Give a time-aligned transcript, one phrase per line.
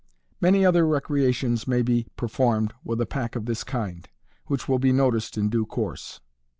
[0.41, 4.09] Many other recreations may be performed with a pack of this kind,
[4.47, 6.21] which will be noticed in due course.